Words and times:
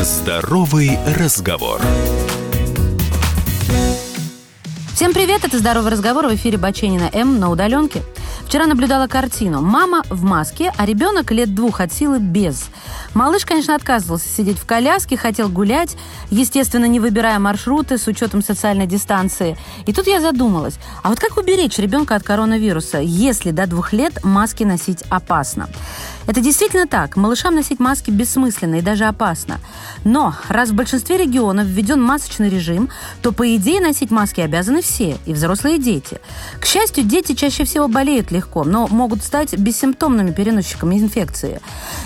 Здоровый 0.00 0.96
разговор. 1.16 1.80
Всем 4.94 5.12
привет, 5.12 5.44
это 5.44 5.58
«Здоровый 5.58 5.90
разговор» 5.90 6.28
в 6.28 6.34
эфире 6.36 6.56
Баченина 6.56 7.10
М 7.12 7.40
на 7.40 7.50
удаленке. 7.50 8.02
Вчера 8.46 8.66
наблюдала 8.66 9.08
картину. 9.08 9.60
Мама 9.60 10.04
в 10.08 10.22
маске, 10.22 10.72
а 10.76 10.86
ребенок 10.86 11.32
лет 11.32 11.52
двух 11.52 11.80
от 11.80 11.92
силы 11.92 12.20
без. 12.20 12.68
Малыш, 13.12 13.44
конечно, 13.44 13.74
отказывался 13.74 14.28
сидеть 14.28 14.58
в 14.58 14.66
коляске, 14.66 15.16
хотел 15.16 15.48
гулять, 15.48 15.96
естественно, 16.30 16.84
не 16.84 17.00
выбирая 17.00 17.40
маршруты 17.40 17.98
с 17.98 18.06
учетом 18.06 18.42
социальной 18.42 18.86
дистанции. 18.86 19.58
И 19.86 19.92
тут 19.92 20.06
я 20.06 20.20
задумалась, 20.20 20.78
а 21.02 21.08
вот 21.08 21.18
как 21.18 21.36
уберечь 21.36 21.78
ребенка 21.78 22.14
от 22.14 22.22
коронавируса, 22.22 23.00
если 23.00 23.50
до 23.50 23.66
двух 23.66 23.92
лет 23.92 24.24
маски 24.24 24.62
носить 24.62 25.02
опасно? 25.10 25.68
Это 26.28 26.42
действительно 26.42 26.86
так. 26.86 27.16
Малышам 27.16 27.54
носить 27.54 27.80
маски 27.80 28.10
бессмысленно 28.10 28.74
и 28.74 28.82
даже 28.82 29.06
опасно. 29.06 29.60
Но 30.04 30.34
раз 30.50 30.68
в 30.68 30.74
большинстве 30.74 31.16
регионов 31.16 31.66
введен 31.66 32.02
масочный 32.02 32.50
режим, 32.50 32.90
то, 33.22 33.32
по 33.32 33.56
идее, 33.56 33.80
носить 33.80 34.10
маски 34.10 34.42
обязаны 34.42 34.82
все, 34.82 35.16
и 35.24 35.32
взрослые 35.32 35.76
и 35.76 35.82
дети. 35.82 36.20
К 36.60 36.66
счастью, 36.66 37.04
дети 37.04 37.32
чаще 37.32 37.64
всего 37.64 37.88
болеют 37.88 38.30
легко, 38.30 38.64
но 38.64 38.86
могут 38.88 39.24
стать 39.24 39.56
бессимптомными 39.58 40.32
переносчиками 40.32 40.96
инфекции. 40.96 41.62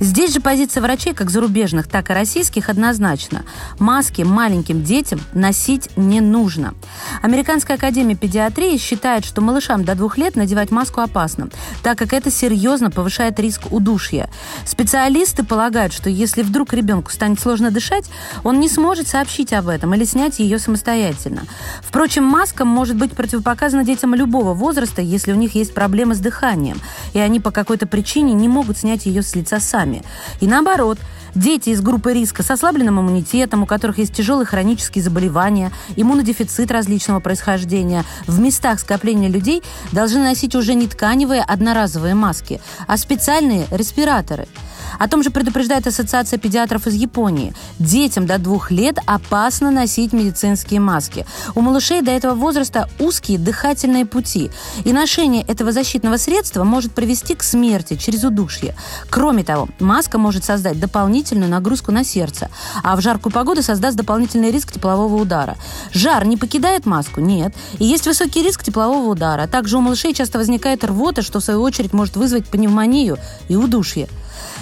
Здесь 0.00 0.32
же 0.32 0.40
позиция 0.40 0.80
врачей, 0.80 1.12
как 1.12 1.28
зарубежных, 1.28 1.86
так 1.86 2.08
и 2.08 2.14
российских, 2.14 2.70
однозначно. 2.70 3.44
Маски 3.78 4.22
маленьким 4.22 4.82
детям 4.82 5.20
носить 5.34 5.90
не 5.94 6.22
нужно. 6.22 6.72
Американская 7.20 7.76
академия 7.76 8.16
педиатрии 8.16 8.78
считает, 8.78 9.26
что 9.26 9.42
малышам 9.42 9.84
до 9.84 9.94
двух 9.94 10.16
лет 10.16 10.36
надевать 10.36 10.70
маску 10.70 11.02
опасно, 11.02 11.50
так 11.82 11.98
как 11.98 12.14
это 12.14 12.30
серьезно 12.30 12.90
повышает 12.90 13.38
риск 13.38 13.70
удушья 13.70 14.05
удушья. 14.06 14.28
Специалисты 14.64 15.44
полагают, 15.44 15.92
что 15.92 16.10
если 16.10 16.42
вдруг 16.42 16.72
ребенку 16.72 17.10
станет 17.10 17.40
сложно 17.40 17.70
дышать, 17.70 18.06
он 18.44 18.60
не 18.60 18.68
сможет 18.68 19.08
сообщить 19.08 19.52
об 19.52 19.68
этом 19.68 19.94
или 19.94 20.04
снять 20.04 20.38
ее 20.38 20.58
самостоятельно. 20.58 21.42
Впрочем, 21.82 22.24
маска 22.24 22.64
может 22.64 22.96
быть 22.96 23.12
противопоказана 23.12 23.84
детям 23.84 24.14
любого 24.14 24.54
возраста, 24.54 25.02
если 25.02 25.32
у 25.32 25.36
них 25.36 25.54
есть 25.54 25.74
проблемы 25.74 26.14
с 26.14 26.18
дыханием, 26.18 26.78
и 27.12 27.18
они 27.18 27.40
по 27.40 27.50
какой-то 27.50 27.86
причине 27.86 28.32
не 28.32 28.48
могут 28.48 28.78
снять 28.78 29.06
ее 29.06 29.22
с 29.22 29.34
лица 29.34 29.60
сами. 29.60 30.02
И 30.40 30.46
наоборот, 30.46 30.98
Дети 31.36 31.68
из 31.68 31.82
группы 31.82 32.14
риска 32.14 32.42
с 32.42 32.50
ослабленным 32.50 32.98
иммунитетом, 32.98 33.62
у 33.62 33.66
которых 33.66 33.98
есть 33.98 34.14
тяжелые 34.14 34.46
хронические 34.46 35.04
заболевания, 35.04 35.70
иммунодефицит 35.94 36.70
различного 36.70 37.20
происхождения, 37.20 38.06
в 38.26 38.40
местах 38.40 38.80
скопления 38.80 39.28
людей 39.28 39.62
должны 39.92 40.20
носить 40.20 40.54
уже 40.54 40.72
не 40.72 40.88
тканевые 40.88 41.42
одноразовые 41.42 42.14
маски, 42.14 42.62
а 42.86 42.96
специальные 42.96 43.66
респираторы– 43.70 44.48
о 44.98 45.08
том 45.08 45.22
же 45.22 45.30
предупреждает 45.30 45.86
Ассоциация 45.86 46.38
педиатров 46.38 46.86
из 46.86 46.94
Японии. 46.94 47.54
Детям 47.78 48.26
до 48.26 48.38
двух 48.38 48.70
лет 48.70 48.98
опасно 49.06 49.70
носить 49.70 50.12
медицинские 50.12 50.80
маски. 50.80 51.26
У 51.54 51.60
малышей 51.60 52.02
до 52.02 52.10
этого 52.10 52.34
возраста 52.34 52.88
узкие 52.98 53.38
дыхательные 53.38 54.06
пути. 54.06 54.50
И 54.84 54.92
ношение 54.92 55.42
этого 55.42 55.72
защитного 55.72 56.16
средства 56.16 56.64
может 56.64 56.92
привести 56.92 57.34
к 57.34 57.42
смерти 57.42 57.96
через 57.96 58.24
удушье. 58.24 58.74
Кроме 59.10 59.44
того, 59.44 59.68
маска 59.80 60.18
может 60.18 60.44
создать 60.44 60.80
дополнительную 60.80 61.50
нагрузку 61.50 61.92
на 61.92 62.04
сердце, 62.04 62.50
а 62.82 62.96
в 62.96 63.00
жаркую 63.00 63.32
погоду 63.32 63.62
создаст 63.62 63.96
дополнительный 63.96 64.50
риск 64.50 64.72
теплового 64.72 65.16
удара. 65.16 65.56
Жар 65.92 66.26
не 66.26 66.36
покидает 66.36 66.86
маску? 66.86 67.20
Нет. 67.20 67.54
И 67.78 67.84
есть 67.84 68.06
высокий 68.06 68.42
риск 68.42 68.62
теплового 68.62 69.10
удара. 69.10 69.46
Также 69.46 69.78
у 69.78 69.80
малышей 69.80 70.14
часто 70.14 70.38
возникает 70.38 70.84
рвота, 70.84 71.22
что 71.22 71.40
в 71.40 71.44
свою 71.44 71.62
очередь 71.62 71.92
может 71.92 72.16
вызвать 72.16 72.46
пневмонию 72.46 73.18
и 73.48 73.56
удушье. 73.56 74.08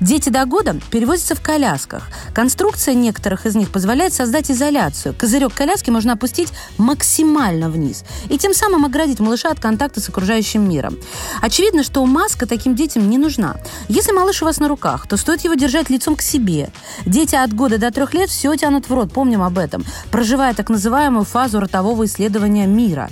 Дети 0.00 0.28
до 0.28 0.44
года 0.44 0.76
перевозятся 0.90 1.34
в 1.34 1.40
колясках. 1.40 2.08
Конструкция 2.34 2.94
некоторых 2.94 3.46
из 3.46 3.54
них 3.54 3.70
позволяет 3.70 4.14
создать 4.14 4.50
изоляцию. 4.50 5.14
Козырек 5.14 5.54
коляски 5.54 5.90
можно 5.90 6.12
опустить 6.12 6.52
максимально 6.76 7.70
вниз 7.70 8.04
и 8.28 8.38
тем 8.38 8.54
самым 8.54 8.84
оградить 8.84 9.20
малыша 9.20 9.50
от 9.50 9.60
контакта 9.60 10.00
с 10.00 10.08
окружающим 10.08 10.68
миром. 10.68 10.96
Очевидно, 11.40 11.82
что 11.82 12.04
маска 12.06 12.46
таким 12.46 12.74
детям 12.74 13.08
не 13.10 13.18
нужна. 13.18 13.56
Если 13.88 14.12
малыш 14.12 14.42
у 14.42 14.44
вас 14.44 14.60
на 14.60 14.68
руках, 14.68 15.06
то 15.06 15.16
стоит 15.16 15.42
его 15.44 15.54
держать 15.54 15.90
лицом 15.90 16.16
к 16.16 16.22
себе. 16.22 16.70
Дети 17.06 17.34
от 17.34 17.52
года 17.54 17.78
до 17.78 17.90
трех 17.90 18.14
лет 18.14 18.30
все 18.30 18.54
тянут 18.56 18.88
в 18.88 18.94
рот, 18.94 19.12
помним 19.12 19.42
об 19.42 19.58
этом, 19.58 19.84
проживая 20.10 20.54
так 20.54 20.70
называемую 20.70 21.24
фазу 21.24 21.60
ротового 21.60 22.04
исследования 22.06 22.66
мира. 22.66 23.10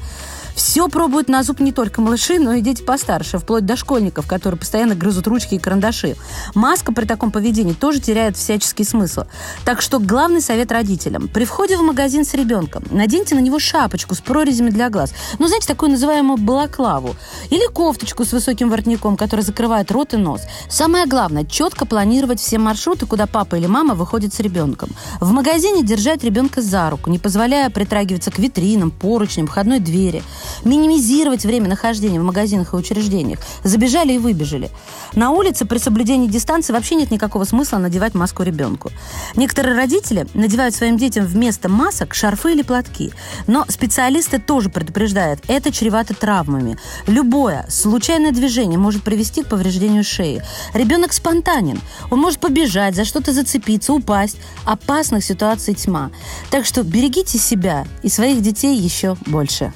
Все 0.57 0.89
пробуют 0.89 1.29
на 1.29 1.43
зуб 1.43 1.61
не 1.61 1.71
только 1.71 2.01
малыши, 2.01 2.39
но 2.39 2.55
и 2.55 2.63
дети 2.63 2.83
постарше, 2.83 3.39
вплоть 3.39 3.67
до 3.67 3.77
школьников, 3.77 4.27
которые 4.27 4.59
постоянно 4.59 4.95
грызут 4.95 5.27
ручки 5.27 5.55
и 5.55 5.59
карандаши. 5.59 6.17
Маска 6.55 6.95
при 6.95 7.05
таком 7.05 7.31
поведении 7.31 7.75
тоже 7.75 8.01
теряет 8.01 8.39
всяческий 8.39 8.87
смысл. 8.87 9.25
Так 9.67 9.83
что 9.83 9.99
главный 9.99 10.41
совет 10.41 10.73
родителям. 10.73 11.29
При 11.29 11.45
входе 11.45 11.77
в 11.77 11.83
магазин 11.83 12.25
с 12.25 12.33
ребенком 12.33 12.85
наденьте 12.91 13.35
на 13.35 13.41
него 13.41 13.59
шапочку 13.59 14.15
с 14.15 14.21
прорезями 14.23 14.71
для 14.71 14.89
глаз. 14.89 15.13
Ну, 15.39 15.47
знаете, 15.47 15.67
такую 15.67 15.91
называемую 15.91 16.39
балаклаву. 16.39 17.17
Или 17.51 17.67
кофточку 17.71 18.25
с 18.25 18.33
высоким 18.33 18.71
воротником, 18.71 19.19
которая 19.19 19.45
закрывает 19.45 19.91
рот 19.91 20.15
и 20.15 20.17
нос. 20.17 20.41
Самое 20.71 21.05
главное, 21.05 21.45
четко 21.45 21.85
планировать 21.85 22.41
все 22.41 22.57
маршруты, 22.57 23.05
куда 23.05 23.27
папа 23.27 23.57
или 23.57 23.67
мама 23.67 23.95
выходит 23.95 24.33
с 24.33 24.41
ребенком. 24.41 24.89
В 25.21 25.33
магазине 25.33 25.83
держать 25.83 26.25
ребенка 26.25 26.63
за 26.63 26.89
руку, 26.89 27.11
не 27.11 27.19
позволяя 27.19 27.69
притрагиваться 27.69 28.31
к 28.31 28.39
витринам, 28.39 28.91
поручням, 28.91 29.47
входной 29.47 29.81
двери 29.81 30.23
минимизировать 30.65 31.45
время 31.45 31.69
нахождения 31.69 32.21
в 32.21 32.25
магазинах 32.25 32.73
и 32.73 32.77
учреждениях. 32.77 33.39
Забежали 33.65 34.15
и 34.15 34.19
выбежали. 34.19 34.71
На 35.15 35.31
улице 35.31 35.65
при 35.65 35.79
соблюдении 35.79 36.29
дистанции 36.29 36.73
вообще 36.73 36.95
нет 36.95 37.11
никакого 37.11 37.45
смысла 37.45 37.79
надевать 37.79 38.15
маску 38.15 38.43
ребенку. 38.43 38.91
Некоторые 39.35 39.77
родители 39.77 40.27
надевают 40.35 40.75
своим 40.75 40.97
детям 40.97 41.25
вместо 41.27 41.69
масок 41.69 42.15
шарфы 42.15 42.53
или 42.53 42.63
платки. 42.63 43.13
Но 43.47 43.65
специалисты 43.69 44.39
тоже 44.39 44.69
предупреждают, 44.69 45.41
это 45.49 45.73
чревато 45.73 46.15
травмами. 46.15 46.79
Любое 47.07 47.67
случайное 47.69 48.33
движение 48.33 48.79
может 48.79 49.03
привести 49.03 49.43
к 49.43 49.49
повреждению 49.49 50.05
шеи. 50.05 50.43
Ребенок 50.75 51.13
спонтанен. 51.13 51.81
Он 52.11 52.21
может 52.21 52.41
побежать, 52.41 52.95
за 52.95 53.05
что-то 53.05 53.33
зацепиться, 53.33 53.93
упасть. 53.93 54.39
Опасных 54.65 55.25
ситуаций 55.25 55.75
тьма. 55.75 56.11
Так 56.51 56.67
что 56.67 56.83
берегите 56.83 57.39
себя 57.39 57.87
и 58.03 58.09
своих 58.09 58.43
детей 58.43 58.77
еще 58.77 59.17
больше. 59.27 59.73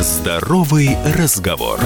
Здоровый 0.00 0.96
разговор. 1.04 1.78